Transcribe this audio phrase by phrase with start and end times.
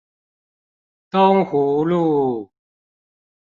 [1.11, 2.51] 東湖路